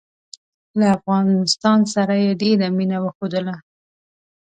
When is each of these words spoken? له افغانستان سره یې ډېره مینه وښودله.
له 0.79 0.85
افغانستان 0.97 1.79
سره 1.93 2.13
یې 2.23 2.31
ډېره 2.41 2.67
مینه 2.77 2.97
وښودله. 3.01 3.55